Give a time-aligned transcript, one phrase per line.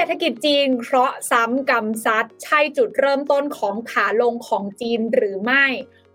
[0.00, 5.64] เศรษฐกิจจีนเคราะห์ซ้ำกำซัดใช่จุดเริ่มต้นของขาลงของจีนหรือไม่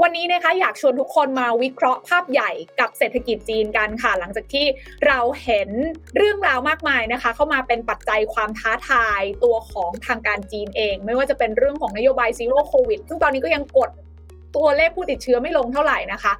[0.01, 4.65] วันนี้นะคะอยากชวนทุกคนมาวิเคราะห์ภาพใหญ่กับเศรษฐกิจจีนกันค่ะ หลังจากที่
[5.07, 5.69] เราเห็น
[6.17, 13.89] เรื่องราวมากมายนะคะ เข้ามาเป็นปัจจัยความท้าทายตัวของทางการจีนเอง ไม่ว่าจะเป็นเรื่องของนโยบายซีโร่โควิดซึ่งตอนนี้ก็ยังกด
[14.55, 16.33] ตัวเลขผู้ติดเชื้อไม่ลงเท่าไหร่นะคะ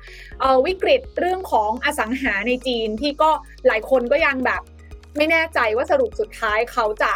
[0.65, 3.31] วิกฤตเรื่องของอสังหาในจีนที่ก็
[3.67, 4.61] หลายคนก็ยังแบบ
[5.17, 7.13] ไม่แน่ใจว่าสรุปสุดท้ายเขาจะ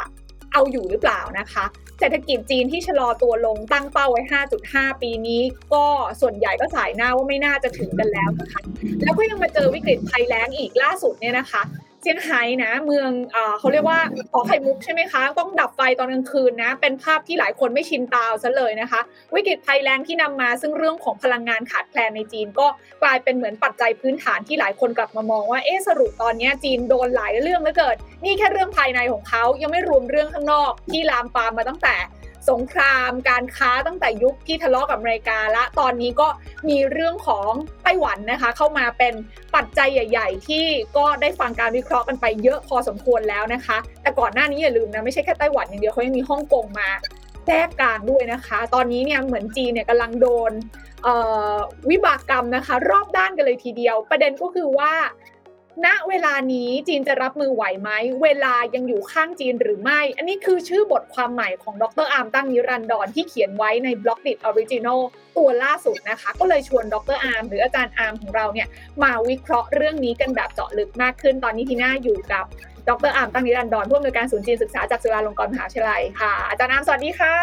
[0.53, 1.65] เอาอยู่หรือเปล่านะคะ
[1.99, 4.21] เศรษฐกิจจีนที่ชะลอตัวลงตั้งเป้าไว้
[4.61, 5.41] 5.5 ปีนี้
[5.73, 5.85] ก็
[6.21, 8.61] ส่วนใหญ่ก็สายหน้าว่าไม่น่าจะถึงกันแล้วนะคะ
[9.03, 11.61] แล้วก็ยังมาเจอวิกฤตภัยแล้งอีกล่าสุดเนี่ยนะคะ
[12.07, 13.09] ซี่ยงไฮ้นะ เมือง
[13.59, 13.99] เขาเรียกว่า
[14.31, 19.02] ขอไข่มุกใช่ไหมคะ ต้องดับไฟตอนกลางคืนนะ เป็นภาพที่หลายคนไม่ชินตาซะเลยนะคะ
[19.33, 22.67] วิกฤตภัยแรงที่นำมาซึ่งเรื่องของพลังงานขาดแคลนในจีน ก็
[23.03, 31.95] กลายเป็นเหมือนปัจจัยพื้นฐานที่หลายคนกลับมามองว่าเอ๊สรุปตอนนี้จีนโดนหลายเรื่องเหลือเกินนี่แค่เรื่องภายในของเขายังไม่รวมเรื่องข้างนอกที่ลามปามมาตั้งแต่
[32.50, 36.28] สงครามการค้าตั้งแต่ยุคที่ทะเลาะกับอเมริกาและตอนนี้ก็
[36.70, 37.52] มีเรื่องของ
[37.84, 39.14] ไต้หวันนะคะ เข้ามาเป็น
[39.56, 40.66] ปัจจัยใหญ่ ๆ ที่
[40.98, 46.90] ก็ได้ฟังการวิเคราะห์กันไปเยอะพอสมควรแล้วนะคะ แต่ก่อนหน้านี้อย่าลืมนะไม่ใช่แค่ไต้หวันอย่างเดียวเขายังมีฮ่องกงมา
[47.45, 50.52] แทรกกลางด้วยนะคะ ตอนนี้เนี่ยเหมือนจีนเนี่ยกำลังโดน
[51.90, 54.94] วิบากกรรมนะคะ รอบด้านกันเลยทีเดียว ประเด็นก็คือว่า
[55.86, 57.89] ณเวลานี้จีนจะรับมือไหวไหม
[58.23, 65.00] เวลายังอยู่ข้างจีนหรือไม่ อันนี้คือชื่อบทความใหม่ของดร.อาร์มตั้งนิรันดรที่เขียนไว้ใน Blockdit Original
[65.38, 68.67] ตัวล่าสุดนะคะ ก็เลยชวนดร.อาร์มหรืออาจารย์อาร์มของเราเนี่ย
[69.03, 72.45] มาวิเคราะห์เรื่องนี้กันแบบเจาะลึกมากขึ้น ตอนนี้ทีน่าอยู่กับ
[72.89, 77.36] ดร.อาร์มตั้งนิรันดรผู้อำนวยการศูนย์จีนศึกษาจากจุฬาลงกรณ์มหาวิทยาลัยค่ะ อาจารย์อาร์มสวัสดีค่ะ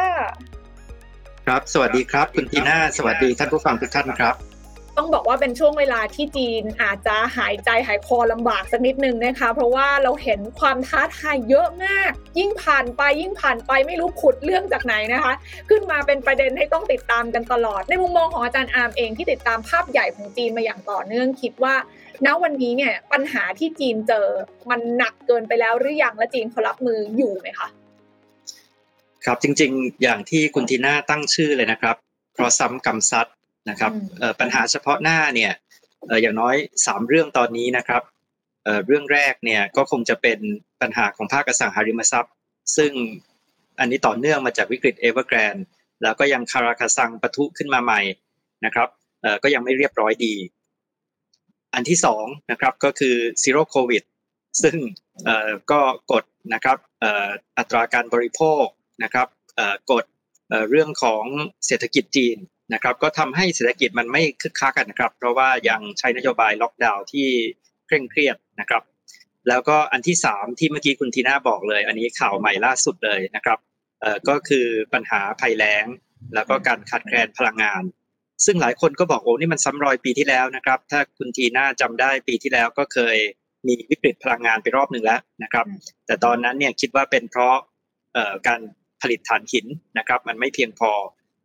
[1.47, 4.54] ครับ สวัสดีครับ คุณทีน่า สวัสดีท่านผู้ฟังทุกท่านครับ
[4.97, 15.33] ต้องบอกว่าเป็นช่วงเวลาที่จีนอาจจะหายใจหายคอลำบากสักนิดนึงนะคะ เพราะว่าเราเห็นความท้าทายเยอะมาก ยิ่งผ่านไปยิ่งผ่านไปไม่รู้ขุดเรื่องจากไหนนะคะ
[15.71, 21.75] ขึ้นมาเป็นประเด็นให้ต้องติดตามกันตลอด ในมุมมองของอาจารย์อาร์มเองที่ติดตามภาพใหญ่ของจีนมาอย่างต่อเนื่องคิดว่า
[22.27, 24.27] ณวันนี้เนี่ยปัญหาที่จีนเจอ
[24.71, 27.69] มันหนักเกินไปแล้วหรือยังและจีนเขารับมืออยู่ไหมคะ
[29.25, 31.97] ครับจริงๆ อย่างที่คุณทีน่าตั้งชื่อเลยนะครับ
[32.35, 33.27] เคราะห์ซ้ำกรรมซัด
[33.71, 33.93] นะครับ
[34.41, 35.53] ปัญหาเฉพาะหน้าเนี่ย
[36.23, 38.03] อย่างน้อย 3 เรื่องตอนนี้นะครับ
[38.87, 40.39] เรื่องแรกเนี่ยก็คงจะเป็น
[40.81, 42.35] ปัญหาของภาคอสังหาริมทรัพย์
[42.77, 42.93] ซึ่ง
[43.81, 45.57] อันนี้ต่อเนื่องมาจากวิกฤตเอเวอร์แกรนด์
[46.03, 48.01] แล้วก็ยังคาราคาซังปะทุขึ้นมาใหม่
[48.65, 48.89] นะครับ
[49.43, 50.35] ก็ยังไม่เรียบร้อยดี
[51.75, 54.03] อันที่สองนะครับก็คือ Zero Covid
[54.63, 54.77] ซึ่ง
[55.71, 55.81] ก็
[56.13, 56.79] กดนะครับ
[57.59, 58.65] อัตราการบริโภค
[59.03, 59.29] นะครับ
[59.93, 60.05] กด
[60.71, 61.25] เรื่องของ
[61.67, 62.37] เศรษฐกิจจีน
[62.73, 67.29] นะครับก็ทำให้เศรษฐกิจมันไม่คึกคักกันนะครับ เพราะว่ายังใช้นโยบายล็อกดาวน์ที่
[67.87, 68.83] เคร่งเครียดนะครับ
[69.49, 73.59] แล้วก็อันที่สามที่เมื่อกี้คุณทีน่าบอกเลย อันนี้ข่าวใหม่ล่าสุดเลยนะครับ
[74.01, 75.87] เอ่อก็คือปัญหาภัยแล้ง
[76.35, 77.83] แล้วก็การขาดแคลนพลังงาน
[78.45, 83.17] ซึ่งหลายคนก็บอกโอ้นี่มันซ้ำรอยปีที่แล้วนะครับ ถ้าคุณทีน่าจำได้ปีที่แล้วก็เคย
[83.67, 85.67] มีวิกฤตพลังงานไปรอบหนึ่งแล้วนะครับ
[86.07, 87.55] แต่ตอนนั้นเนี่ยคิดว่าเป็นเพราะ
[88.47, 88.61] การ
[89.03, 89.67] ผลิตถ่านหิน
[89.99, 90.91] นะครับ มันไม่เพียงพอ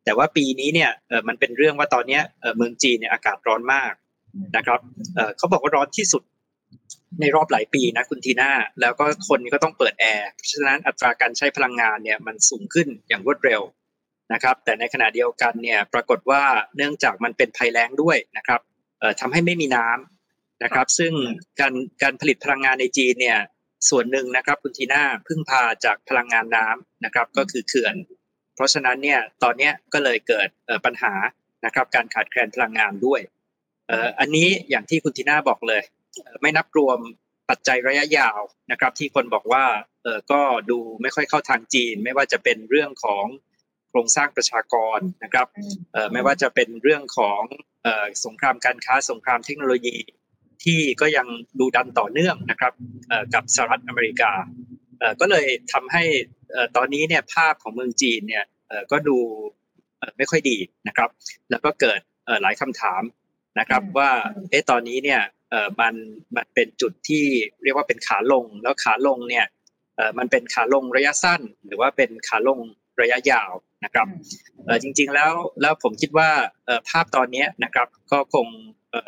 [0.09, 0.92] แต่ว่าปีนี้เนี่ย
[1.28, 2.20] มันเป็นเรื่องว่าตอนนี้
[2.58, 3.94] เมืองจีนเนี่ยอากาศร้อนมาก
[4.58, 4.80] นะครับ
[5.38, 6.24] เขาบอกว่าร้อนที่สุด
[7.22, 13.62] ในรอบหลายปีนะคุณทีน่าแล้วก็คนก็ต้องเปิดแอร์เพราะฉะนั้นอัตราการใช้พลังงานเนี่ยมันสูงขึ้นอย่างรวดเร็ว
[14.34, 16.44] นะครับ แต่ในขณะเดียวกันเนี่ยปรากฏว่า
[16.75, 18.62] เนื่องจากมันเป็นภัยแล้งด้วยนะครับ
[19.19, 21.14] ทำให้ไม่มีน้ำนะครับ ซึ่ง
[21.59, 23.40] การการผลิตพลังงานในจีนเนี่ย
[23.90, 27.96] ส่วนหนึ่งนะครับคุณทีน่าพึ่งพาจากพลังงานน้ำนะครับ ก็คือเขื่อน
[28.59, 30.50] เพราะฉะนั้นเนี่ยตอนนี้ก็เลยเกิด
[30.86, 31.14] ปัญหา
[31.66, 33.22] นะครับการขาดแคลนพลังงานด้วย
[34.20, 35.81] อันนี้อย่างที่คุณทีน่าบอกเลย
[36.42, 37.00] ไม่นับรวม
[37.50, 38.40] ปัจจัยระยะยาว
[38.72, 39.66] นะครับที่คนบอกว่า
[40.03, 43.25] เออก็ดูไม่ค่อยเข้าทางจีน ไม่ว่าจะเป็นเรื่องของ
[43.90, 45.48] โครงสร้างประชากรนะครับ
[45.94, 47.42] เออไม่ว่าจะเป็นเรื่องของ
[47.84, 49.98] เออสงครามการค้าสงครามเทคโนโลยี
[50.64, 51.28] ที่ก็ยัง
[51.60, 52.74] ดูดันต่อเนื่องนะครับ
[53.33, 54.31] กับสหรัฐอเมริกา
[55.22, 56.04] ก็เลยทำให้
[56.75, 58.45] ตอนนี้เนี่ยภาพของเมืองจีนเนี่ย
[58.92, 59.18] ก็ดู
[60.18, 60.57] ไม่ค่อยดี
[60.88, 61.10] นะครับ
[61.50, 62.00] แล้วก็เกิด
[62.42, 63.01] หลายคำถาม
[63.60, 64.12] นะครับว่า
[64.50, 65.21] เอ๊ะตอนนี้เนี่ย
[65.80, 65.94] มัน
[66.36, 67.25] มันเป็นจุดที่
[67.63, 69.45] เรียกว่าเป็นขาลง แล้วขาลงเนี่ย
[70.18, 72.60] มันเป็นขาลงระยะสั้น หรือว่าเป็นขาลง
[73.01, 73.51] ระยะยาว
[73.86, 74.07] นะครับ
[74.83, 75.31] จริงๆแล้ว
[75.62, 76.30] แล้วผมคิดว่า
[76.89, 78.48] ภาพตอนนี้นะครับก็คง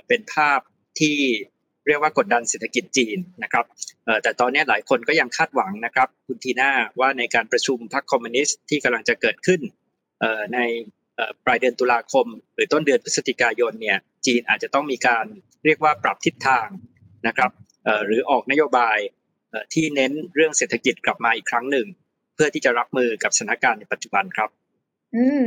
[0.07, 0.59] เป็นภาพ
[0.99, 1.17] ที่
[1.87, 3.65] เรียกว่ากดดันเศรษฐกิจจีนนะครับ
[4.23, 9.61] แต่ตอนนี้หลายคนก็ยังคาดหวังนะครับคุณทีน่าว่าในการประชุมพรรคคอมมิวนิสต์ที่กำลังจะเกิดขึ้น
[10.53, 10.59] ใน
[11.45, 12.25] ปลายเดือนตุลาคม
[12.55, 15.25] หรือต้นเดือนพฤศจิกายนเนี่ยจีนอาจจะต้องมีการ
[15.65, 16.67] เรียกว่าปรับทิศทาง
[17.27, 17.51] นะครับ
[18.05, 18.97] หรือออกนโยบาย
[19.73, 21.87] ที่เน้นเรื่องเศรษฐกิจกลับมาอีกครั้งหนึ่ง
[22.35, 24.49] เพื่อที่จะรับมือกับสถานการณ์ในปัจจุบันครับ
[25.15, 25.45] อืม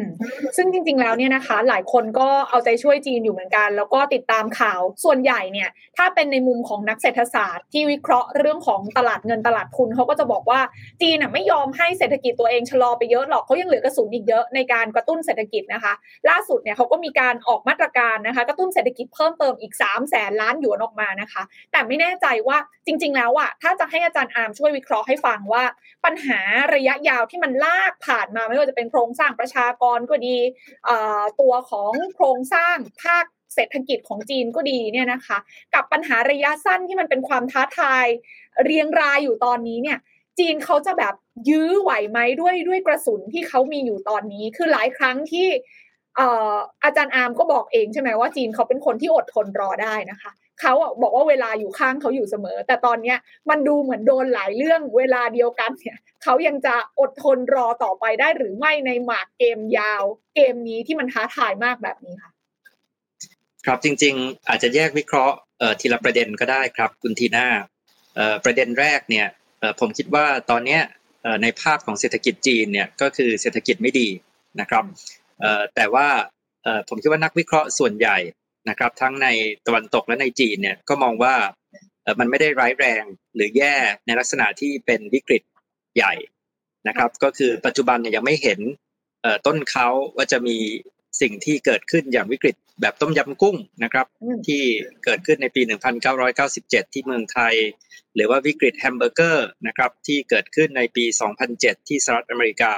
[0.56, 10.60] ซึ่งจริง ๆ แล้วเนี่ยนะคะ หลายคนก็เอาใจช่วยจีนอยู่เหมือนกัน แล้วก็ติดตามข่าวส่วนใหญ่เนี่ย ถ้าเป็นในมุมของนักเศรษฐศาสตร์ที่วิเคราะห์เรื่องของตลาดเงินตลาดทุนเขาก็จะบอกว่า
[11.02, 15.92] จีนอะไม่ยอมให้เศรษฐกิจตัวเองชะลอไปเยอะหรอกเขายังเหลือกระสุนอีกเยอะในการกระตุ้นเศรษฐกิจนะคะ
[16.28, 25.64] ล่าสุดเนี่ยเขาก็มีการออกมาตรการนะคะ กระตุ้นเศรษฐกิจเพิ่มเติมอีก3ามแสนล้านหยวนออกมานะคะ แต่ไม่แน่ใจว่าจริง ๆ แล้วอะถ้าจะให้อาจารย์อาร์มช่วยวิเคราะห์ให้ฟังว่า
[26.04, 26.40] ปัญหา
[26.74, 30.36] ระยะยาวที่มันลากผ่านมาไม่ว่าจะเป็นโครงสร้างประชากรก็ดี
[31.40, 33.24] ตัวของโครงสร้างภาค
[33.54, 35.38] เศรษฐกิจของจีนก็ดีเนี่ยนะคะ
[35.74, 38.06] กับปัญหาระยะสั้นที่มันเป็นความท้าทาย
[38.64, 39.98] เรียงรายอยู่ตอนนี้เนี่ย
[40.38, 41.14] จีนเขาจะแบบ
[41.48, 45.48] ยื้อไหวไหมด้วยด้วยกระสุนที่เขามีอยู่ตอนนี้ คือหลายครั้งที่
[46.84, 50.30] อาจารย์อาร์มก็บอกเองใช่ไหมว่าจีนเขาเป็นคนที่อดทนรอได้นะคะ
[50.60, 53.18] เขาบอกว่าเวลาอยู่ข้างเขาอยู่เสมอ แต่ตอนเนี้ย
[53.50, 60.02] มันดูเหมือนโดนหลายเรื่องเวลาเดียวกันเนี่ยเขายังจะอดทนรอต่อไปได้หรือไม่ในหมากเกมยาว
[60.34, 62.32] เกมนี้ที่มันท้าทายมากแบบนี้ค่ะ
[63.66, 65.36] ครับจริง ๆ อาจจะแยกวิเคราะห์
[65.80, 67.46] ทีละประเด็นก็ได้ครับ คุณทีน่า
[68.44, 69.26] ประเด็นแรกเนี่ย
[69.80, 70.78] ผมคิดว่าตอนนี้
[71.42, 74.08] ในภาพของเศรษฐกิจจีนเนี่ยก็คือเศรษฐกิจไม่ดี
[74.60, 74.84] นะครับ
[75.74, 76.08] แต่ว่า
[76.88, 78.16] ผมคิดว่านักวิเคราะห์ส่วนใหญ่
[78.68, 79.28] นะครับ ทั้งใน
[79.66, 81.34] ตะวันตกและในจีนเนี่ยก็มองว่า
[82.18, 83.74] มันไม่ได้ร้ายแรงหรือแย่
[84.06, 85.42] ในลักษณะที่เป็นวิกฤต
[85.96, 86.14] ใหญ่
[86.88, 88.60] นะครับ ก็คือปัจจุบันเนี่ยยังไม่เห็น
[89.46, 90.56] ต้นเค้าว่าจะมี
[91.20, 94.06] สิ่งที่เกิดขึ้นอย่างวิกฤตแบบต้มยำกุ้งนะครับ
[94.48, 94.62] ที่
[95.04, 95.62] เกิดขึ้นในปี
[96.28, 97.54] 1997 ที่เมืองไทย
[98.14, 101.04] หรือว่าวิกฤตแฮมเบอร์เกอร์นะครับที่เกิดขึ้นในปี
[101.46, 102.72] 2007 ที่สหรัฐอเมริกา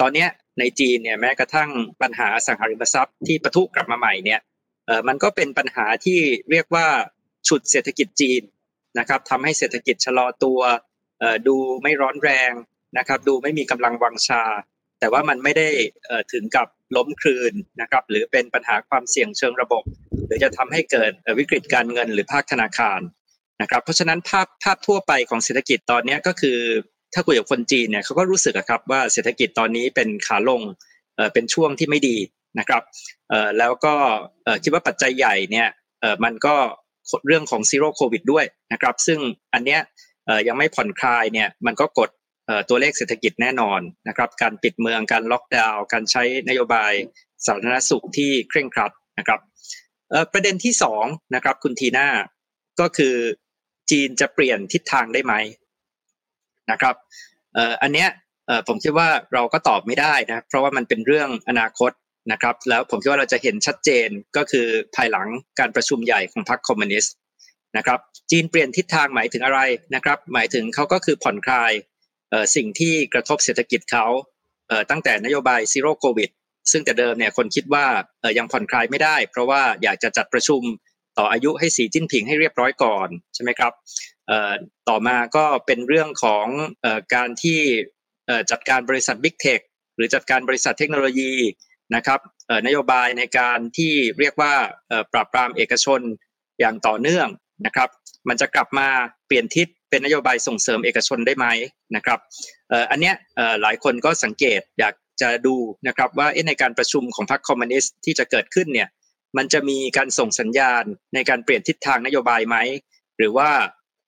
[0.00, 0.26] ตอนนี้
[0.58, 1.70] ในจีนเนี่ยแม้กระทั่ง
[2.02, 4.51] ปัญหาสังหาริมทรัพย์ที่ปะทุกลับมาใหม่เนี่ยเออ
[5.08, 6.86] มันก็เป็นปัญหาที่เรียกว่า
[7.48, 8.42] ฉุดเศรษฐกิจจีน
[8.98, 10.60] นะครับทำให้เศรษฐกิจชะลอตัว
[11.46, 12.52] ดูไม่ร้อนแรง
[12.98, 14.42] นะครับ ดูไม่มีกำลังวังชา
[15.00, 15.68] แต่ว่ามันไม่ได้
[16.32, 19.82] ถึงกับล้มคลืนนะครับ หรือเป็นปัญหาความเสี่ยงเชิงระบบ
[20.26, 23.00] หรือจะทำให้เกิดวิกฤตการเงินหรือภาคธนาคาร
[23.62, 26.58] นะครับ เพราะฉะนั้นภาพภาพทั่วไปของเศรษฐกิจตอนนี้ก็คือ
[27.14, 30.62] ถ้าคุยกับคนจีนเนี่ยเขาก็รู้สึกครับว่าเศรษฐกิจตอนนี้เป็นขาลง
[31.32, 32.16] เป็นช่วงที่ไม่ดี
[32.58, 32.82] นะครับ
[33.58, 33.94] แล้วก็
[34.62, 35.68] คิดว่าปัจจัยใหญ่เนี่ย
[36.24, 36.54] มันก็
[37.26, 39.18] เรื่องของซีโร่โควิดด้วยนะครับซึ่ง
[39.54, 39.80] อันเนี้ย
[40.48, 42.10] ยังไม่ผ่อนคลายเนี่ยมันก็กด
[42.68, 46.92] ตัวเลขเศรษฐกิจแน่นอนนะครับการปิดเมืองการล็อกดาวน์การใช้นโยบาย
[47.46, 49.40] สาธารณสุขที่เคร่งครัดนะครับ
[50.32, 51.04] ประเด็นที่สอง
[51.34, 52.08] นะครับคุณทีน่า
[52.80, 53.14] ก็คือ
[53.90, 55.34] จีนจะเปลี่ยนทิศทางได้ไหม
[56.70, 56.94] นะครับ
[57.82, 58.08] อันเนี้ย
[58.68, 61.92] ผมคิดว่าเราก็ตอบไม่ได้นะเพราะว่ามันเป็นเรื่องอนาคต
[62.30, 64.66] นะครับแล้วผมคิดว่าเราจะเห็นชัดเจนก็คือ
[64.96, 65.28] ภายหลัง
[65.58, 67.14] การประชุมใหญ่ของพรรคคอมมิวนิสต์
[67.76, 67.98] นะครับ
[68.30, 69.60] จีนเปลี่ยนทิศทางหมายถึงอะไร
[69.94, 71.72] นะครับ หมายถึงเขาก็คือผ่อนคลาย
[72.56, 74.06] สิ่งที่กระทบเศรษฐกิจเขา
[74.90, 76.30] ตั้งแต่นโยบาย Zero Covid
[76.72, 77.86] ซึ่งแต่เดิมเนี่ยคนคิดว่า
[78.38, 80.62] ยังผ่อนคลายไม่ได้ เพราะว่าอยากจะจัดประชุม
[81.18, 83.72] ต่ออายุให้สีจิ้นผิงให้เรียบร้อยก่อนใช่ไหมครับ
[84.88, 86.46] ต่อมาก็เป็นเรื่องของ
[87.14, 87.60] การที่
[88.50, 89.60] จัดการบริษัท Big Tech
[89.96, 91.32] หรือจัดการบริษัทเทคโนโลยี
[91.94, 92.20] นะครับ
[92.66, 94.54] นโยบายในการที่เรียกว่า
[95.12, 96.00] ปราบปรามเอกชน
[96.60, 97.28] อย่างต่อเนื่อง
[97.66, 97.88] นะครับ
[98.28, 98.88] มันจะกลับมา
[99.26, 101.46] เปลี่ยนทิศเป็นนโยบายส่งเสริมเอกชนได้ไหม
[101.96, 102.18] นะครับ
[102.90, 103.14] อันเนี้ย
[103.62, 105.54] หลายคนก็สังเกตอยากจะดู
[105.88, 108.88] นะครับว่าในการประชุมของพรรคคอมมิวนิสต์ที่จะเกิดขึ้นเนี่ย
[109.36, 110.84] มันจะมีการส่งสัญญาณ
[111.14, 112.56] ในการเปลี่ยนทิศทางนโยบายไหม
[113.18, 113.50] หรือว่า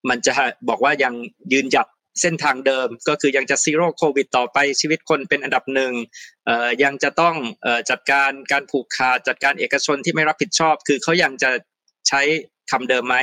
[0.08, 0.32] มันจะ
[0.68, 1.14] บอกว่ายัง
[1.52, 1.86] ยืนหยัด
[2.20, 5.92] เส้นทางเดิมก็คือยังจะ Zero Covid ต่อไปชีวิตคนเป็นอันดับหนึ่ง
[6.82, 7.36] ยังจะต้อง
[7.90, 11.50] จัดการการผูกขาดจัดการเอกชนที่ไม่รับผิดชอบ คือเขายังจะ
[12.08, 12.20] ใช้
[12.70, 13.16] คำเดิมไหม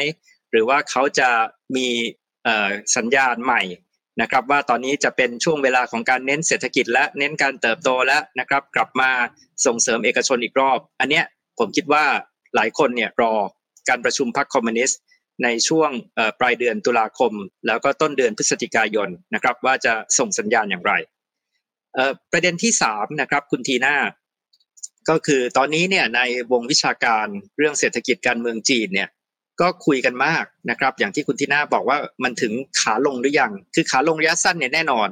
[0.51, 1.29] หรือว่าเขาจะ
[1.75, 1.87] มี
[2.95, 3.61] สัญญาณใหม่
[4.21, 9.11] นะครับว่าตอนนี้จะเป็นช่วงเวลาของการเน้นเศรษฐกิจและเน้นการเติบโตแล้วนะครับกลับมา
[9.65, 11.25] ส่งเสริมเอกชนอีกรอบ อันเนี้ย
[11.59, 12.05] ผมคิดว่า
[12.55, 13.33] หลายคนเนี่ยรอ
[13.89, 14.99] การประชุมพรรคคอมมิวนิสต์
[15.43, 15.89] ในช่วง
[16.39, 17.33] ปลายเดือนตุลาคม
[17.67, 20.93] แล้วก็ต้นเดือนพฤศจิกายนนะครับ ว่าจะส่งสัญญาณอย่างไร
[22.31, 23.95] ประเด็นที่สามนะครับคุณทีน่า
[25.09, 26.21] ก็คือตอนนี้เนี่ยใน
[26.51, 29.09] วงวิชาการเรื่องเศรษฐกิจการเมืองจีนเนี่ย
[29.61, 35.09] ก็คุยกันมากนะครับ อย่างที่คุณทีน่าบอกว่ามันถึงขาลงหรือยัง คือขาลงระยะสั้นเนี่ยแน่นอน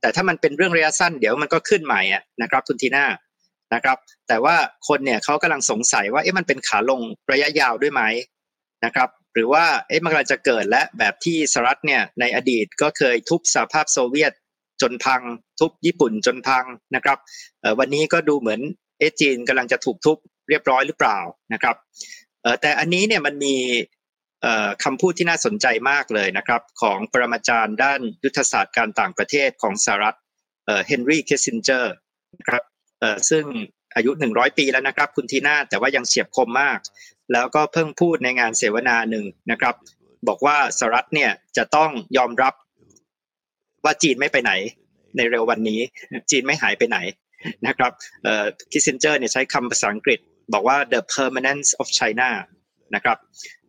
[0.00, 3.04] แต่ถ้ามันเป็นเรื่องระยะสั้นเดี๋ยวมันก็ขึ้นใหม่อะนะครับคุณทีน่า
[3.74, 4.56] นะครับ แต่ว่า
[4.88, 7.00] คนเนี่ยเขากำลังสงสัยว่าเอ๊ะมันเป็นขาลง
[7.32, 8.02] ระยะยาวด้วยไหม
[8.84, 14.32] นะครับ หรือว่าเอ๊ะมันกำลังจะเกิดและแบบที่สหรัฐเนี่ยในอดีตก็เคยทุบสหภาพโซเวียต
[14.82, 15.22] จนพัง
[15.60, 16.64] ทุบญี่ปุ่นจนพัง
[16.94, 17.18] นะครับ
[17.78, 18.60] วันนี้ก็ดูเหมือน
[18.98, 20.16] เอจีนกำลังจะถูกทุบ
[20.48, 21.18] เรียบร้อยหรือเปล่า
[21.52, 21.76] นะครับ
[22.60, 23.56] แต่อันนี้เนี่ยมันมี
[24.84, 30.16] คำพูดที่น่าสนใจมากเลยนะครับ ของปรมาจารย์ด้านยุทธศาสตร์การต่างประเทศของสหรัฐ
[30.86, 31.94] เฮนรี่คิสซินเจอร์
[32.38, 32.62] นะครับ
[33.30, 33.44] ซึ่ง
[33.96, 36.78] อายุ 100 ปีแล้วนะครับ คุณทีน่าแต่ว่ายังเฉียบคมมาก
[37.32, 39.74] แล้วก็เพิ่งพูดในงานเสวนาหนึ่งนะครับ
[40.28, 42.54] บอกว่าสหรัฐเนี่ยจะต้องยอมรับ
[43.84, 44.52] ว่าจีนไม่ไปไหน
[45.16, 45.80] ในเร็ววันนี้
[46.30, 46.98] จีนไม่หายไปไหน
[47.66, 47.92] นะครับ
[48.72, 50.18] คิสซินเจอร์เนี่ยใช้คำภาษาอังกฤษ
[50.52, 52.30] บอกว่า the permanence of China
[52.94, 53.18] นะครับ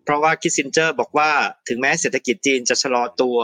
[0.04, 1.30] เพราะว่าคิสซินเจอร์บอกว่า
[1.70, 3.38] ถึงแม้เศรษฐกิจจีนจะชะลอตัว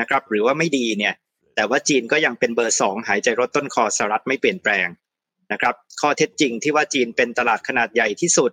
[0.00, 1.14] นะครับหรือว่าไม่ดีเนี่ย
[1.54, 4.88] แต่ว่าจีนก็ยังเป็นเบอร์สองหายใจรดต้นคอสหรัฐไม่เปลี่ยนแปลง
[5.52, 8.50] นะครับข้อเท็จจริงที่ว่าจีนเป็นตลาดขนาดใหญ่ที่สุด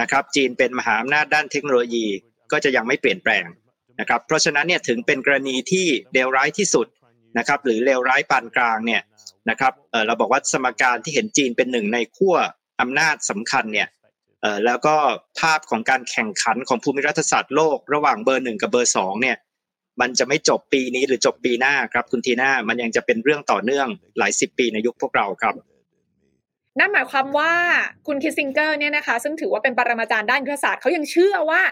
[0.00, 2.06] นะครับจีนเป็นมหาอำนาจด้านเทคโนโลยี
[2.52, 3.44] ก็จะยังไม่เปลี่ยนแปลง
[4.00, 6.86] นะครับเพราะฉะนั้นเนี่ยถึงเป็นกรณีที่เลวร้ายที่สุด
[7.38, 9.02] นะครับหรือเลวร้ายปานกลางเนี่ย
[9.50, 12.36] นะครับเเราบอกว่าสมการที่เห็นจีนเป็นหนึ่งในขั้ว
[12.80, 13.88] อำนาจสำคัญเนี่ย
[14.66, 14.96] แล้วก็
[15.40, 19.36] ภาพของการแข่งขันของภูมิรัฐศาสตร์โลกระหว่างเบอร์หนึ่งกับเบอร์สองเนี่ย
[20.00, 25.54] มันจะไม่จบปีนี้หรือจบปีหน้าครับคุณทีน่ามันยังจะเป็นเรื่องต่อเนื่องหลายสิบปีในยุคพวกเราครับ
[26.78, 27.52] นั่นหมายความว่า
[28.06, 31.62] คุณคิสซินเจอร์เนี่ยนะคะ ซึ่งถือว่าเป็นปรมาจารย์ด้านยุทธศาสตร์เขายังเชื่อว่า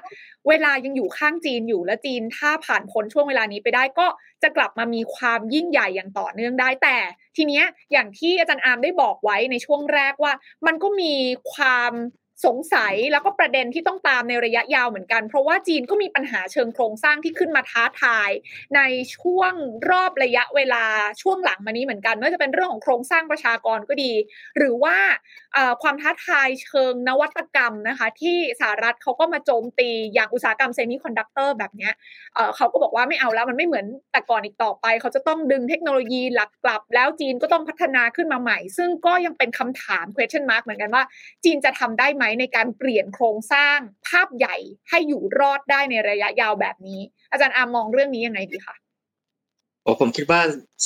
[0.49, 4.07] เวลายังอยู่ข้างจีนอยู่และจีน ถ้าผ่านพ้นช่วงเวลานี้ไปได้ก็
[4.43, 6.97] จะกลับมามีความยิ่งใหญ่อย่างต่อเนื่องได้แต่
[7.37, 10.33] ทีเนี้ยอย่างที่อาจารย์อาร์มได้บอกไว้ในช่วงแรกว่า
[10.67, 11.15] มันก็มี
[11.53, 11.93] ความ
[12.47, 18.31] สงสัยแล้วก็ประเด็นที่ต้องตามในระยะยาวเหมือนกัน เพราะว่าจีนก็มีปัญหาเชิงโครงสร้างที่ขึ้นมาท้าทาย
[18.77, 18.81] ใน
[19.17, 19.53] ช่วง
[19.91, 20.85] รอบระยะเวลา
[21.23, 24.13] ช่วงหลังมานี้เหมือนกันไม่ว่าจะเป็นเรื่องของโครงสร้างประชากรก็ดี
[24.57, 24.97] หรือว่า
[25.83, 31.91] ความท้าทายเชิงนวัตกรรมนะคะ ที่สหรัฐเขาก็มาโจมตีอย่างอุตสาหกรรมเซมิคอนดักเตอร์แบบนี้
[32.57, 41.03] เขาก็บอกว่าไม่เอาแล้วมันไม่เหมือนแต่ก่อนอีกต่อไป เขาจะต้องดึงเทคโนโลยีหลักกลับ แล้วจีนก็ต้องพัฒนาขึ้นมาใหม่ ซึ่งก็ยังเป็นคำถาม question mark เหมือนกันว่า
[41.45, 44.57] จีนจะทำได้ไหมในการเปลี่ยนโครงสร้างภาพใหญ่
[44.91, 48.77] ให้อยู่รอดได้ในระยะยาวแบบนี้ อาจารย์อาร์มมองเรื่องนี้ยังไงดีคะ
[49.83, 50.41] โอ้ผมคิดว่า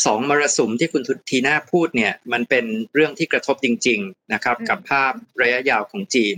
[0.05, 6.37] สองมรสุมที่คุณทีน่าพูดเนี่ยมันเป็นเรื่องที่กระทบจริง ๆนะครับ กับภาพระยะยาวของจีน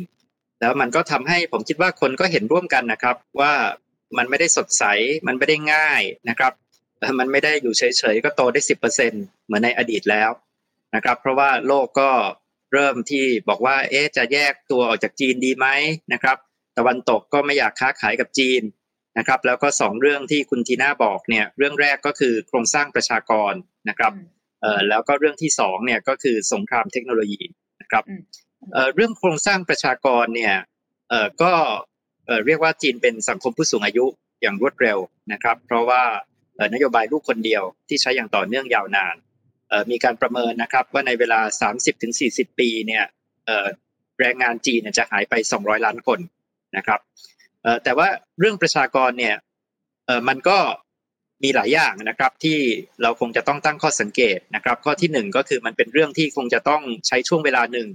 [0.61, 3.53] แล้วมันก็ทำให้ผมคิดว่าคนก็เห็นร่วมกันนะครับ ว่า
[4.17, 4.85] มันไม่ได้สดใส
[5.27, 6.53] มันไม่ได้ง่ายนะครับ
[7.19, 7.83] มันไม่ได้อยู่เฉ
[8.15, 9.13] ยๆก็โตได้สิบเปอร์เซ็น
[9.45, 10.31] เหมือนในอดีตแล้ว
[10.95, 12.11] นะครับ เพราะว่าโลกก็
[12.77, 15.67] เริ่มที่บอกว่าเอ๊ะจะแยกตัวออกจากจีนดีไหม
[16.13, 16.37] นะครับ
[16.79, 18.63] ตะวันตกก็ไม่อยากค้าขายกับจีน
[19.19, 23.53] นะครับแล้วก็สองเรื่องที่คุณทีน่าบอกเนี่ยเรื่องแรกก็คือโครงสร้างประชากร
[23.89, 24.13] นะครับ
[24.63, 27.41] เอ่อแล้วก็เรื่องที่สองเนี่ยก็คือสงครามเทคโนโลยี
[27.81, 28.05] นะครับ
[28.73, 30.55] เอ่อเรื่องโครงสร้างประชากรเนี่ย
[31.11, 31.53] เอ่อก็
[32.27, 34.05] เอ่อเรียกว่าจีนเป็นสังคมผู้สูงอายุ
[34.43, 34.99] อย่างรวดเร็ว
[35.33, 36.03] นะครับ เพราะว่า
[36.75, 39.15] นโยบายลูกคนเดียวที่ใช้อย่างต่อเนื่องยาวนาน
[39.91, 41.41] มีการประเมินนะครับว่าในเวลา
[41.99, 43.05] 30-40 ปีเนี่ย
[44.21, 46.21] แรงงานจีนจะหายไป 200 ล้านคน
[46.77, 47.01] นะครับ
[47.85, 48.09] แต่ว่า
[48.39, 49.37] เรื่องประชากรเนี่ย
[50.29, 50.59] มันก็
[51.45, 52.59] มีหลายอย่างนะครับที่
[53.03, 57.89] เราคงจะต้องตั้งข้อสังเกตนะครับข้อที่หนึ่งก็คือมันเป็นเรื่องที่คงจะต้องใช้ช่วงเวลาหนึ่ง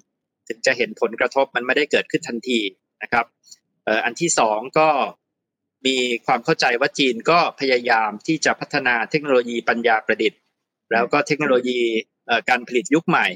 [0.48, 2.60] ถึงจะเห็นผลกระทบมันไม่ได้เกิดขึ้นทันที
[3.04, 3.26] นะครับ
[4.06, 4.90] อันที่สองก็
[5.86, 10.40] มีความเข้าใจว่าจีนก็พยายามที่จะพัฒนาเทคโนโลยีปัญญาประดิษฐ์
[10.92, 11.80] แล้วก็เทคโนโลยี
[12.50, 13.28] การผลิตยุคใหม่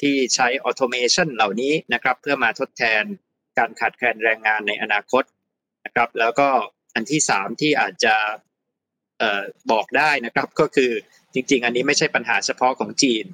[0.00, 3.02] ที่ใช้ออโตเมชันเหล่านี้นะครับ เพื่อมาทดแทน
[3.58, 5.24] การขาดแคลนแรงงานในอนาคต
[5.84, 6.48] นะครับ แล้วก็
[6.94, 8.14] อันที่สามที่อาจจะ
[9.72, 10.92] บอกได้นะครับก็คือ
[11.34, 13.24] จริง ๆ อันนี้ไม่ใช่ปัญหาเฉพาะของจีน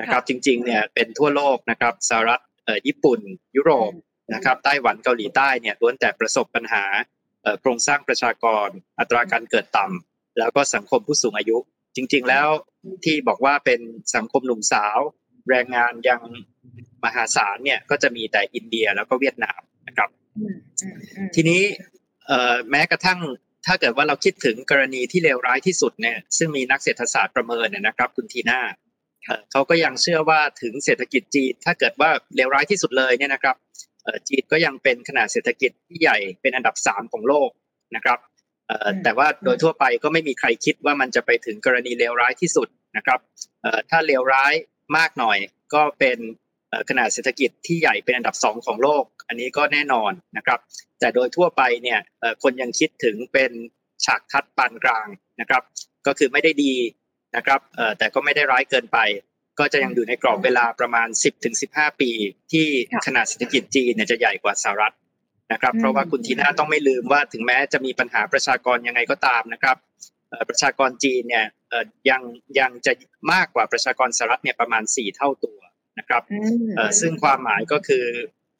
[0.00, 2.42] นะครับ จริง ๆ เนี่ยเป็นทั่วโลกนะครับสหรัฐ
[2.86, 3.20] ญี่ปุ่น
[3.56, 3.92] ยุโรป
[4.34, 6.84] นะครับไต้หวันเกาหลีใต้เนี่ยล้วนแต่ประสบปัญหา
[7.60, 11.58] โครงสร้างประชากร อัตราการเกิดต่ำแล้วก็สังคมผู้สูงอายุ
[11.96, 12.48] จริง ๆ แล้ว
[13.04, 13.80] ที่บอกว่าเป็น
[14.16, 14.98] สังคมหนุ่มสาว
[15.50, 16.20] แรงงานยัง
[17.04, 20.08] มหาศาลเนี่ยก็จะมีแต่อินเดียแล้วก็เวียดนามนะครับ
[21.34, 21.62] ทีนี้
[22.70, 23.20] แม้กระทั่ง
[23.66, 28.60] ถ้าเกิดว่าเราคิดถึงกรณีที่เลวร้ายที่สุดเนี่ยซึ่งมีนักเศรษฐศาสตร์ประเมินเนี่ยนะครับ คุณทีน่า
[29.52, 33.56] เขาก็ยังเชื่อว่าถึงเศรษฐกิจจีนถ้าเกิดว่าเลวร้ายที่สุดเลยเนี่ยนะครับ
[34.28, 37.50] จีนก็ยังเป็นขนาดเศรษฐกิจที่ใหญ่เป็นอันดับสามของโลก
[37.96, 38.18] นะครับ
[39.04, 43.20] แต่ว่าโดยทั่วไปก็ไม่มีใครคิดว่ามันจะไปถึงกรณีเลวร้ายที่สุดนะครับ
[43.90, 44.54] ถ้าเลวร้าย
[44.96, 45.38] มากหน่อย
[45.74, 46.18] ก็เป็น
[46.88, 50.58] ขนาดเศรษฐกิจที่ใหญ่เป็นอันดับสองของโลก อันนี้ก็แน่นอนนะครับ
[51.00, 52.00] แต่โดยทั่วไปเนี่ย
[52.42, 53.52] คนยังคิดถึงเป็น
[54.04, 55.06] ฉากทัดปานกลาง
[55.40, 55.62] นะครับ
[56.06, 56.74] ก็คือไม่ได้ดี
[57.36, 57.60] นะครับ
[57.98, 58.98] แต่ก็ไม่ได้ร้ายเกินไป
[59.58, 61.08] ก็จะยังอยู่ในกรอบเวลาประมาณ
[61.54, 62.10] 10-15 ปี
[62.52, 62.66] ที่
[63.06, 64.94] ขนาดเศรษฐกิจจีนเนี่ยจะใหญ่กว่าสหรัฐ
[65.52, 69.76] นะครับ เพราะว่าคุณทีน่าต้องไม่ลืมว่าถึงแม้จะมีปัญหาประชากรยังไงก็ตามนะครับ
[70.48, 71.46] ประชากรจีนเนี่ย
[72.10, 72.22] ยัง
[72.58, 72.92] ยังจะ
[73.32, 75.58] มากกว่าประชากรสหรัฐเนี่ยประมาณ 4 เท่าตัว
[75.98, 76.22] นะครับ
[77.00, 78.06] ซึ่งความหมายก็คือ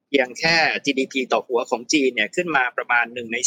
[0.09, 3.39] เพียงแค่ GDP ต่อหัวของจีนเนี่ยขึ้นมาประมาณ 1 ใน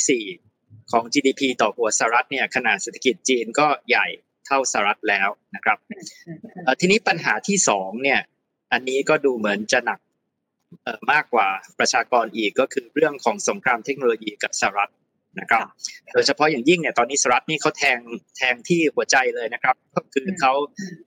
[0.42, 4.08] 4 ของ GDP ต่อหัวสหรัฐเนี่ยขนาดเศรษฐกิจจีนก็ใหญ่
[4.50, 5.78] ท่าสหรัฐแล้วนะครับ
[6.80, 8.20] ทีนี้ปัญหาที่สองเนี่ย
[8.74, 10.00] อันนี้ก็ดูเหมือนจะหนัก
[11.12, 11.48] มากกว่า
[11.80, 14.92] ประชากรอีกก็คือเรื่องของสงครามเทคโนโลยีกับสหรัฐ
[15.40, 15.62] นะครับ
[16.14, 18.00] โดยเฉพาะอย่างยิ่งเนี่ยตอนนี้สหรัฐนี่เขาแทง
[18.38, 20.54] แทงที่หัวใจเลยนะครับ ก็คือเขา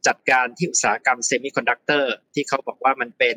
[0.06, 3.36] จัดการที่อุตสาหกรรมเซมิคอนดักเตอร์ที่เขาบอกว่ามันเป็น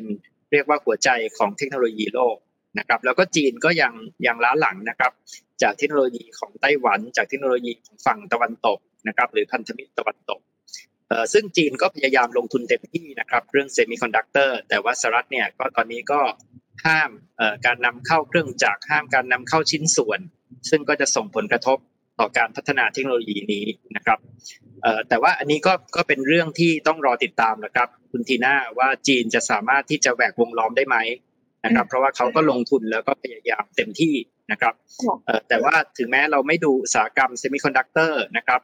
[0.52, 2.36] เรียกว่าหัวใจของเทคโนโลยีโลก
[2.78, 3.92] นะครับแล้วก็จีนก็ยัง
[4.26, 5.12] ยังล้าหลังนะครับ
[5.62, 10.40] จากเทคโนโลยีของไต้หวัน จากเทคโนโลยีของฝั่งตะวันตกนะครับหรือพันธมิตรตะวันตก
[11.32, 16.20] ซึ่งจีนก็พยายามลงทุนเต็มที่นะครับเรื่องเซมิคอนดักเตอร์แต่ว่าสหรัฐเนี่ยก็ตอนนี้ก็
[16.86, 17.10] ห้าม
[17.66, 20.20] การนำเข้าเครื่องจักรห้ามการนำเข้าชิ้นส่วน
[20.70, 21.78] ซึ่งก็จะส่งผลกระทบ
[22.20, 23.64] ต่อการพัฒนาเทคโนโลยีนี้
[23.96, 24.18] นะครับ
[25.08, 30.96] แต่ว่าอันนี้ก็ก็เป็นเรื่องที่ต้องรอติดตามนะครับคุณทีน่าว่าจีนจะสามารถที่จะแหวกวงล้อมได้ไหม
[31.64, 34.14] นะครับ เพราะว่าเขาก็ลงทุนแล้วก็พยายามเต็มที่
[34.52, 34.74] นะครับ
[35.48, 38.60] แต่ว่าถึงแม้เราไม่ดูอุตสาหกรรมเซมิคอนดักเตอร์นะครับ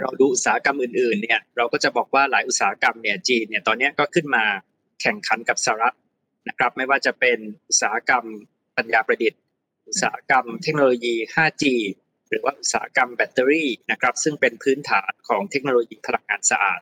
[0.00, 4.44] เราดูอุตสาหกรรมอื่นๆเนี่ยเราก็จะบอกว่าหลายอุตสาหกรรมเนี่ยจีนเนี่ยตอนนี้ก็ขึ้นมา
[5.00, 5.96] แข่งขันกับสหรัฐ
[6.48, 8.24] นะครับไม่ว่าจะเป็นอุตสาหกรรม
[8.76, 9.40] ปัญญาประดิษฐ์
[9.88, 11.64] อุตสาหกรรมเทคโนโลยี 5G
[12.30, 16.80] หรือว่าอุตสาหกรรมแบตเตอรี่นะครับซึ่งเป็นพื้นฐานของเทคโนโลยีพลังงานสะอาด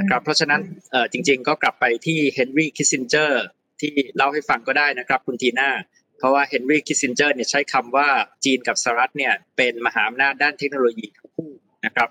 [0.00, 0.60] นะครับเพราะฉะนั้น
[1.12, 3.44] จริงๆก็กลับไปที่เฮนรี่คิสซินเจอร์
[3.80, 5.70] ที่เล่าให้ฟังก็ได้นะครับคุณทีน่า
[6.22, 8.08] เพราะว่าเฮนรี่คิสซินเจอร์เนี่ยใช้คำว่า
[8.44, 11.50] จีนกับสหรัฐเนี่ยเป็นมหาอำนาจด้านเทคโนโลยีทั้งคู่
[11.86, 12.08] นะครับ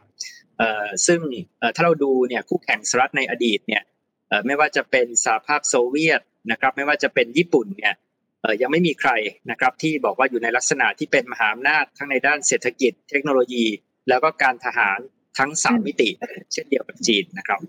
[1.07, 1.21] ซึ่ง
[1.75, 3.83] ถ้าเราดูเนี่ยคู่แข่งสหรัฐในอดีตเนี่ย
[4.45, 7.93] ไม่ว่าจะเป็นสหภาพโซเวียตนะครับไม่ว่าจะเป็นญี่ปุ่นเนี่ย
[8.61, 9.11] ยังไม่มีใคร
[9.51, 13.65] นะครับที่บอกว่าอยู่ในลักษณะที่เป็นมหาอำนาจทั้งในด้านเศรษฐกิจ เทคโนโลยี
[14.09, 14.99] แล้วก็การทหาร
[15.37, 16.09] ทั้งสามมิติ
[16.53, 17.59] เช่นเดียวกับจีนนะครับ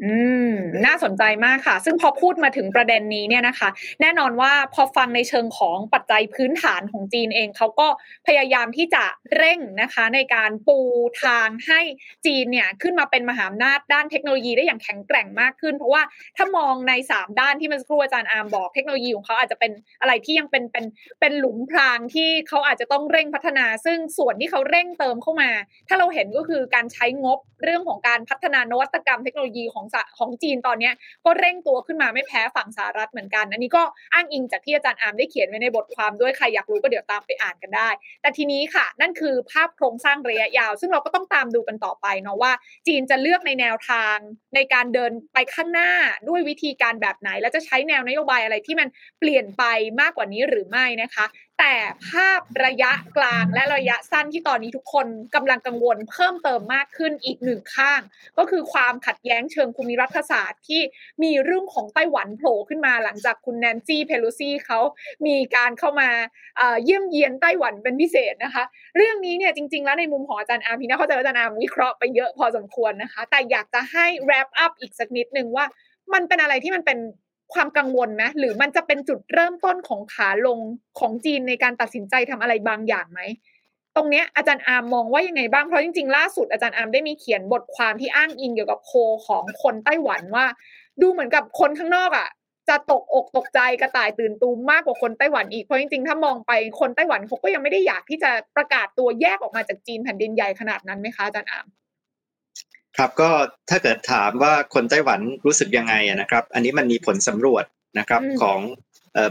[0.00, 0.12] อื
[0.48, 0.52] ม
[0.86, 3.68] น่าสนใจมากค่ะ ซึ่งพอพูดมาถึงประเด็นนี้เนี่ยนะคะ
[4.00, 7.88] แน่นอนว่าพอฟังในเชิงของปัจจัยพื้นฐานของจีนเองเขาก็
[8.26, 10.78] พยายามที่จะเร่งนะคะ ในการปู
[11.22, 11.80] ทางให้
[12.26, 16.02] จีนเนี่ยขึ้นมาเป็นมหาอำนาจด้านเทคโนโลยีได้อย่างแข็งแกร่งมากขึ้น เพราะว่า
[16.36, 20.84] ถ้ามองใน 3 ด้านที่เมื่อสักครู่อาจารย์อาร์มบอกเทคโนโลยีของเขาอาจจะเป็นอะไรที่ยังเป็นเป็น
[21.20, 25.50] เป็นหลุมพรางที่เขาอาจจะต้องเร่งพัฒนา ซึ่งส่วนที่เขาเร่งเติมเข้ามา
[25.88, 29.81] ถ้าเราเห็นก็คือการใช้งบเรื่องของการพัฒนานวัตกรรมเทคโนโลยีของ
[30.18, 30.90] ของจีนตอนนี้
[31.24, 33.82] ก็เร่งตัวขึ้นมาไม่แพ้ฝั่งสหรัฐเหมือนกัน อันนี้ก็
[34.14, 37.88] อ้างอิงจากที่อาจารย์อาร์มได้เขียนไว้ในบทความด้วยใครอยากรู้ก็เดี๋ยวตามไปอ่านกันได้
[38.22, 42.52] แต่ทีนี้ค่ะ นั่นคือภาพโครงสร้างระยะยาว ซึ่งเราก็ต้องตามดูกันต่อไปเนาะว่า
[42.86, 44.16] จีนจะเลือกในแนวทาง
[44.54, 45.90] ในการเดินไปข้างหน้า
[46.28, 48.88] ด้วยวิธีการแบบไหน และจะใช้แนวนโยบายอะไรที่มัน
[49.20, 49.64] เปลี่ยนไป
[50.00, 51.24] มากกว่านี้หรือไม่นะคะ
[51.62, 51.78] แต่
[52.10, 58.00] ภาพระยะกลางและระยะสั้นที่ตอนนี้ทุกคนกำลังกังวลเพิ่มเติมมากขึ้นอีกหนึ่งข้าง
[58.38, 60.80] ก็คือความขัดแย้งเชิงภูมิรัฐศาสตร์ที่
[61.22, 64.78] มีเรื่องของไต้หวันโผล่ขึ้นมาหลังจากคุณแนนซี่เพโลซี่เขา
[65.26, 66.08] มีการเข้ามา
[66.84, 68.64] เยี่ยมเยียนไต้หวันเป็นพิเศษนะคะ
[68.96, 75.66] เรื่องนี้เนี่ยจริง ๆ แล้วในมุมของอาจารย์อาร์พีนะเขาจะอาจารย์อาร์วิเคราะห์ไปเยอะพอสมควรนะคะ แต่อยากจะให้ wrap up อีกสักนิดนึงว่า
[76.14, 76.98] มันเป็นอะไรที่มันเป็น
[77.54, 80.58] ความกังวลไหมหรือมันจะเป็นจุดเริ่มต้นของขาลง
[80.98, 83.20] ของจีนในการตัดสินใจทำอะไรบางอย่างไหม
[83.96, 88.92] ตรงนี้อาจารย์อาร์มมองว่ายังไงบ้างเพราะจริงๆ ล่าสุดอาจารย์อาร์มได้มีเขียนบทความที่อ้างอิงเกี่ยวกับโพล
[89.26, 90.46] ของคนไต้หวันว่า
[91.00, 92.28] ดูเหมือนกับคนข้างนอกอะ
[92.68, 101.66] จะตกอกตกใจกระต่ายตื่นตูมมากกว่าคนไต้หวันอีกเพราะจริงๆ ถ้ามองไปคนไต้หวันเขาก็ยังไม่ได้อยากที่จะประกาศตัวแยกออกมาจากจีนแผ่นดินใหญ่ขนาดนั้นไหมคะอาจารย์อาร์ม
[102.96, 103.30] ครับก็
[103.70, 107.64] ถ้าเกิดถามว่าคนไต้หวันรู้สึกยังไงนะครับ อันนี้มันมีผลสำรวจ
[107.98, 108.58] นะครับของ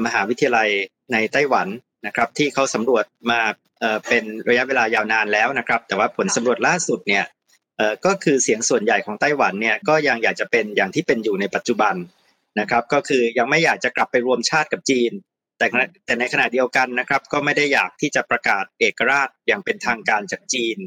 [0.06, 0.70] มหาวิทยาลัย
[1.14, 1.68] ในไต้หวัน
[2.06, 3.42] นะครับ ที่เขาสำรวจมา
[4.08, 7.26] เป็นระยะเวลายาวนานแล้วนะครับ แต่ว่าผลสำรวจล่าสุดเนี่ย
[8.06, 11.96] ก็คือเสียงส่วนใหญ่ของไต้หวันเนี่ยก็ยังอยากจะเป็นอย่างที่เป็นอยู่ในปัจจุบัน
[12.60, 15.12] นะครับ ก็คือยังไม่อยากจะกลับไปรวมชาติกับจีน
[15.58, 15.66] แต่
[16.06, 20.78] แต่ในขณะเดียวกันนะครับ ก็ไม่ได้อยากที่จะประกาศเอกราชอย่างเป็นทางการจากจีน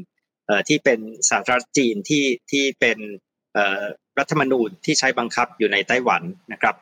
[0.67, 2.97] ที่เป็นสาธารณจีนที่ที่เป็น
[4.19, 6.21] รัฐธรรมนูญที่ใช้บังคับอยู่ในไต้หวัน
[6.53, 6.75] นะครับ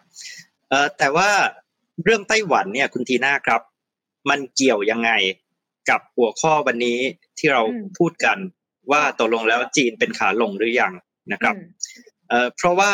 [0.98, 1.30] แต่ว่า
[2.04, 3.62] เรื่องไต้หวันเนี่ยคุณทีน่าครับ
[4.30, 5.12] มันเกี่ยวยังไง
[5.90, 7.00] กับหัวข้อวันนี้
[7.40, 7.62] ที่เรา
[7.98, 8.38] พูดกัน
[8.92, 10.94] ว่าตกลงแล้วจีนเป็นขาลงหรือยัง
[11.32, 11.56] นะครับ
[12.56, 12.92] เพราะว่า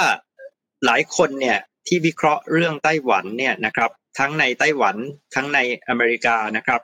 [0.86, 4.96] หลายคนเนี่ยที่วิเคราะห์เรื่องไต้หวันเนี่ยนะครับ ทั้งในไต้หวัน
[5.36, 6.82] ทั้งในอเมริกานะครับ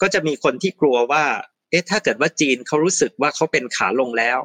[0.00, 1.24] ก็จะมีคนที่กลัวว่า
[1.70, 4.38] เอ๊ะถ้าเกิดว่าจีนเขารู้สึกว่าเขาเป็นขาลงแล้ว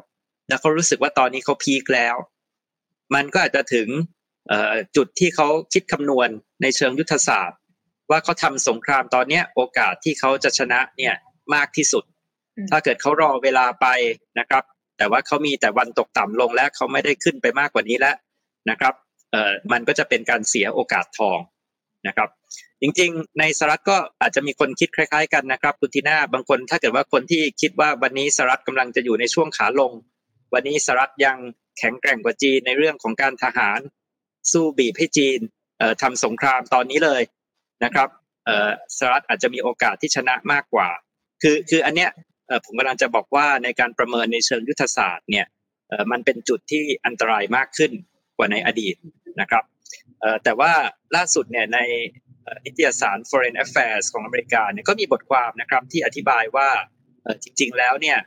[0.48, 2.16] แล้วเขารู้สึกว่าตอนนี้เขาพีคแล้ว
[3.14, 3.88] มันก็อาจจะถึง
[4.96, 6.28] จุดที่เขาคิดคำนวณ
[6.62, 7.58] ในเชิงยุทธศาสตร์
[8.10, 11.14] ว่าเขาทำสงครามตอนนี้โอกาสที่เขาจะชนะเนี่ย
[11.54, 12.04] มากที่สุด
[12.70, 13.86] ถ้าเกิดเขารอเวลาไป
[14.38, 14.62] นะครับ
[14.98, 18.16] แต่ว่าเขามีแต่วันตกต่ำลงแล้วเขาไม่ได้ขึ้นไปมากกว่านี้แล้ว
[18.70, 18.94] นะครับ
[19.32, 21.38] เอ่อมันก็จะเป็นการเสียโอกาสทอง
[22.06, 22.28] นะครับ
[22.80, 29.92] จริงๆ ในสหรัฐก็อาจจะมีคนคิดคล้าย ๆ กันนะครับคุณทีน่าบางคนถ้าเกิดว่าคนที่คิดว่าวันนี้สหรัฐกำลังจะอยู่ในช่วงขาลง
[30.54, 31.36] วันนี้สหรัฐยัง
[31.78, 33.80] แข็งแกร่งกว่าจีนในเรื่องของการทหาร
[34.52, 35.38] สู้บีบให้จีน
[36.02, 37.22] ทำสงครามตอนนี้เลย
[37.84, 38.08] นะครับ
[38.98, 40.88] สหรัฐอาจจะมีโอกาสที่ชนะมากกว่า
[41.42, 42.10] คือคืออันเนี้ย
[42.64, 45.46] ผมกำลังจะบอกว่าในการประเมินในเชิงยุทธศาสตร์เนี่ย
[46.10, 47.92] มันเป็นจุดที่อันตรายมากขึ้น
[48.36, 48.96] กว่าในอดีต
[49.40, 49.64] นะครับ
[50.44, 50.72] แต่ว่า
[51.16, 51.78] ล่าสุดเนี่ยใน
[52.64, 56.68] นิตยสาร Foreign Affairs ของอเมริกาเนี่ยก็มีบทความนะครับที่อธิบายว่า
[57.42, 58.18] จริง ๆ แล้วเนี่ย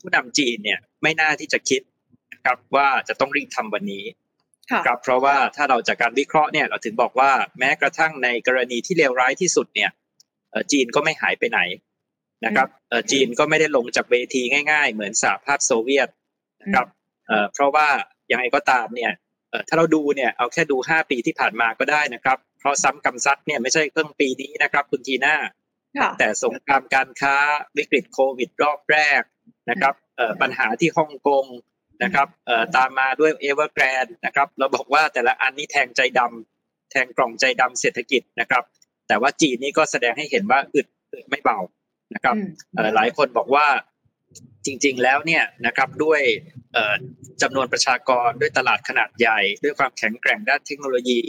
[0.00, 1.82] ผู้นำจีนเนี่ยไม่น่าที่จะคิด
[2.32, 4.04] นะครับว่าจะต้องรีบทำวันนี้
[4.86, 9.90] ครับเพราะว่าถ้าเราจากการวิเคราะห์เนี่ยเราถึงบอกว่าแม้กระทั่งในกรณีที่เลวร้ายที่สุดเนี่ย
[10.72, 11.60] จีนก็ไม่หายไปไหน
[12.46, 12.68] นะครับ
[13.10, 16.08] จีนก็ไม่ได้ลงจากเวทีง่าย ๆ เหมือนสหภาพโซเวียต
[16.62, 16.86] นะครับ
[17.52, 17.88] เพราะว่า
[18.30, 19.12] ยังไงก็ตามเนี่ย
[19.68, 25.36] ถ้าเราดูเนี่ยเอาแค่ดู 5 ปีที่ผ่านมาก็ได้นะครับ เพราะซ้ำกรรมซัดเนี่ยไม่ใช่เพิ่งปีนี้นะครับคุณทีน่า
[26.18, 27.36] แต่สงครามการค้า
[27.76, 29.22] วิกฤตโควิดรอบแรก
[29.70, 29.94] นะครับ
[30.42, 31.46] ปัญหาที่ฮ่องกง
[32.02, 32.28] นะครับ
[32.76, 38.62] ตามมาด้วยเอเวอร์แกรนนะครับเราบอกว่าแต่ละอันนี้แทงใจดำแทงกล่องใจดำเศรษฐกิจนะครับ
[39.08, 40.86] แต่ว่าจีนนี่ก็แสดงให้เห็นว่าอึด
[41.28, 41.58] ไม่เบา
[42.14, 42.34] นะครับ
[42.94, 43.66] หลายคนบอกว่า
[44.66, 46.20] จริง ๆ แล้วเนี่ยนะครับด้วย
[47.42, 51.20] จำนวนประชากรด้วยตลาดขนาดใหญ่ ด้วยความแข็งแกร่งด้านเทคโนโลยี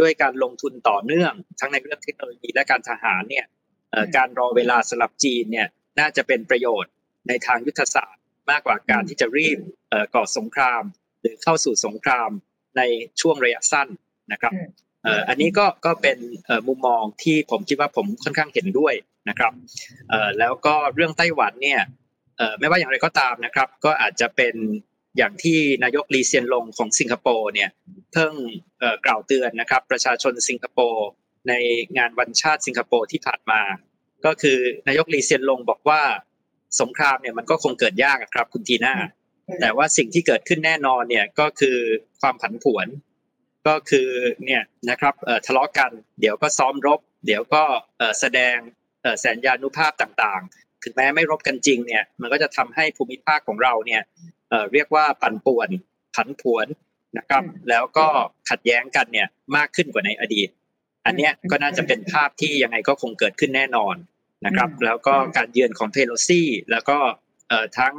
[0.00, 3.46] ด้วยการลงทุนต่อเนื่อง ทั้งในเรื่องเทคโนโลยีและการทหารเนี่ย
[4.16, 5.68] การรอเวลาสำหรับจีนเนี่ย
[6.00, 6.92] น่าจะเป็นประโยชน์
[7.28, 9.58] ในทางยุทธศาสตร์ มากกว่าการที่จะรีบ
[10.14, 10.82] ก่อสงคราม
[11.20, 12.30] หรือเข้าสู่สงคราม
[12.76, 12.82] ใน
[13.20, 13.88] ช่วงระยะสั้น
[14.32, 14.52] นะครับ
[15.28, 16.18] อันนี้ก็ก็เป็น
[16.68, 18.94] มุมมองที่ผมคิดว่าผมค่อนข้างเห็นด้วย
[19.28, 19.52] นะครับ
[20.38, 21.80] แล้วก็เรื่องไต้หวันเนี่ย
[22.58, 24.54] ไม่ว่าอย่างไรก็ตามนะครับ ก็อาจจะเป็น
[25.16, 27.70] อย่างที่นายกลีเซียนลงของสิงคโปร์เนี่ย
[28.12, 28.32] เพิ่ง
[29.06, 31.06] กล่าวเตือนนะครับ ประชาชนสิงคโปร์
[31.48, 31.52] ใน
[31.98, 33.60] งานวันชาติสิงคโปร์ที่ผ่านมา
[34.26, 36.02] ก็คือนายกลีเซียนลงบอกว่า
[36.80, 38.94] สงครามเนี่ยมันก็คงเกิดยากครับคุณทีน่า
[39.60, 41.78] แต่ว่าสิ่งที่เกิดขึ้นแน่นอนเนี่ยก็คือ
[42.20, 42.86] ความผันผวน
[43.66, 44.08] ก็คือ
[44.46, 45.14] เนี่ยนะครับ
[45.46, 47.62] ทะเลาะกัน เดี๋ยวก็ซ้อมรบ เดี๋ยวก็
[48.20, 48.56] แสดง
[49.20, 54.02] แสนยานุภาพต่างๆ ถึงแม้ไม่รบกันจริงเนี่ยมันก็จะทำให้ภูมิภาคของเราเนี่ย
[54.72, 55.68] เรียกว่าปั่นป่วน
[56.14, 56.66] ผันผวน
[57.18, 58.06] นะครับ แล้วก็
[58.50, 60.48] ขัดแย้งกันเนี่ยมากขึ้นกว่าในอดีต
[61.06, 63.96] อันนี้ก็น่าจะเป็นภาพที่ยังไงก็คงเกิดขึ้นแน่นอน
[64.46, 66.98] นะครับ แล้วก็การเยือนของเพโลซี่ แล้วก็
[67.78, 67.94] ทั้ง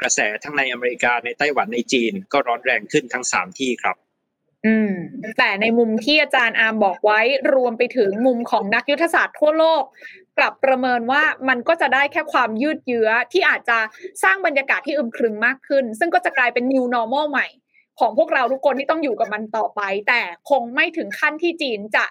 [0.00, 3.96] กระแสทั้งในอเมริกาในไต้หวันในจีน ก็ร้อนแรงขึ้นทั้งสามที่ครับ
[4.66, 4.92] อืม
[5.38, 7.20] แต่ในมุมที่อาจารย์อาร์มบอกไว้
[7.54, 9.82] รวมไปถึงมุมของนักยุทธศาสตร์ทั่วโลก
[10.40, 13.78] กลับประเมินว่ามันก็จะได้แค่ความยืดเยื้อที่อาจจะ
[14.22, 17.46] สร้างบรรยากาศที่อึมครึมมากขึ้น ซึ่งก็จะกลายเป็น new normal ใหม่
[18.00, 22.04] ของพวกเราทุกคนที่ต้องอยู่กับมันต่อไป แต่คงไม่ถึงขั้นที่จีนจะ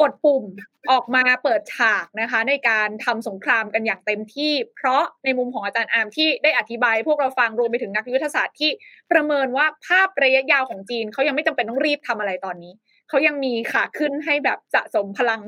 [0.00, 0.44] กดปุ่ม
[0.92, 8.70] ออกมาเปิดฉากนะคะ ในการทำสงครามกันอย่างเต็มที่ เพราะในมุมของอาจารย์อาร์มที่ได้อธิบาย พวกเราฟังรวมไปถึงนักยุทธศาสตร์ที่
[9.12, 12.72] ประเมินว่าภาพระยะยาวของจีนเขายังไม่จำเป็นต้องรีบทำอะไรตอนนี้
[13.08, 15.40] เขายังมีขาขึ้นให้แบบสะสมพลัง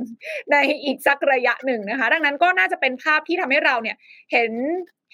[0.52, 3.96] ในอีกสักระยะหนึ่งนะคะ ดังนั้นก็น่าจะเป็นภาพที่ทำให้เราเนี่ย
[4.32, 4.52] เห็น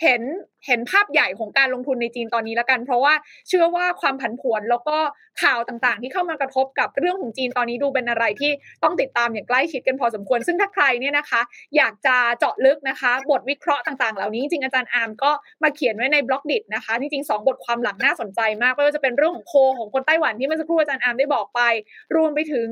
[0.01, 0.23] เห็น
[0.67, 3.15] เห็นภาพใหญ่ของการลงทุนในจีนตอนนี้แล้วกัน เพราะว่า
[3.49, 4.97] เชื่อว่าความผันผวนแล้วก็
[5.43, 8.51] ข่าวต่างๆ ที่เข้ามากระทบกับเรื่องของจีนตอนนี้ดูเป็นอะไรที่
[8.83, 11.41] ต้องติดตามอย่างใกล้ชิดกันพอสมควร ซึ่งถ้าใครเนี่ยนะคะ
[11.77, 15.31] อยากจะเจาะลึกนะคะ บทวิเคราะห์ต่างๆ เหล่านี้จริงอาจารย์อาร์มก็
[15.63, 21.61] มาเขียนไว้ใน Blockdit นะคะจริงๆ2บทความหลังน่าสนใจมากไม่ว่าจะเป็นเรื่องของโพลของคนไต้หวันที่เมื่อสักครู่อาจารย์อาร์มได้บอกไป
[22.17, 22.69] รวมไปถึง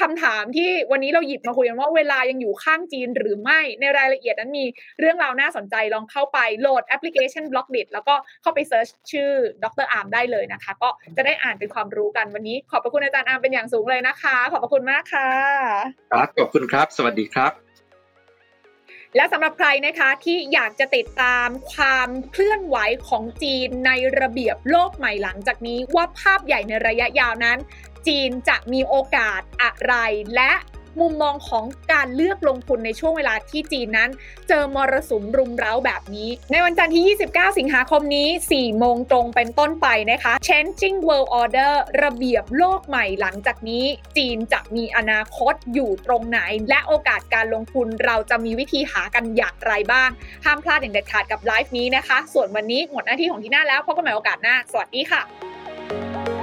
[0.00, 4.64] คำถามที่วันนี้เราหยิบมาคุยกันว่าเวลายังอยู่ข้างจีนหรือไม่ในรายละเอียดนั้นมี
[5.00, 9.30] เรื่องราวน่าสนใจลองเข้าไปโหลดแอปพลิเคชัน b ล็อกดิแล้วก็เข้าไป search ชื่อ
[9.64, 15.28] ดรอาร์มได้เลยนะคะ ก็จะได้อ่านเป็นความรู้กันวันนี้ ขอบพระคุณอาจารย์อาร์มเป็นอย่างสูงเลยนะคะ ขอบพระคุณมากค่ะ
[16.12, 17.52] ครับขอบคุณครับ สวัสดีครับ
[19.16, 22.76] และสำหรับใครนะคะที่อยากจะติดตามความเคลื่อนไหว
[23.08, 27.58] ของจีนในระเบียบโลกใหม่หลังจากนี้ว่าภาพใหญ่ในระยะยาวนั้น
[28.08, 29.94] จีนจะมีโอกาสอะไร
[30.36, 30.52] และ
[31.00, 34.10] มุมมองของการเลือกลงทุนในช่วงเวลาที่จีนนั้น
[34.48, 43.84] เจอมรสุมรุมเร้าแบบนี้ ในวันจันทร์ที่ 29 สิงหาคมนี้ 4 โมงตรงเป็นต้นไปนะคะ Changing World Order ระเบียบโลกใหม่หลังจากนี้
[44.16, 50.10] จีนจะมีอนาคตอยู่ตรงไหน และโอกาสการลงทุนเราจะมีวิธีหากันอย่างไรบ้าง
[50.44, 56.33] ห้ามพลาดอย่างเด็ดขาดกับไลฟ์นี้นะคะ ส่วนวันนี้หมดหน้าที่ของทีน่าแล้วพบกันใหม่โอกาสหน้า สวัสดีค่ะ